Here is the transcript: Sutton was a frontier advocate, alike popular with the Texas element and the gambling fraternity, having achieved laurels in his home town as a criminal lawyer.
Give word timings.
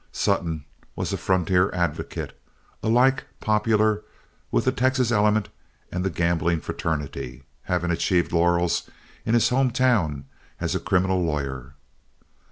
Sutton 0.11 0.65
was 0.95 1.13
a 1.13 1.15
frontier 1.17 1.69
advocate, 1.75 2.35
alike 2.81 3.25
popular 3.39 4.01
with 4.49 4.65
the 4.65 4.71
Texas 4.71 5.11
element 5.11 5.49
and 5.91 6.03
the 6.03 6.09
gambling 6.09 6.59
fraternity, 6.59 7.43
having 7.65 7.91
achieved 7.91 8.31
laurels 8.33 8.89
in 9.27 9.35
his 9.35 9.49
home 9.49 9.69
town 9.69 10.25
as 10.59 10.73
a 10.73 10.79
criminal 10.79 11.23
lawyer. 11.23 11.75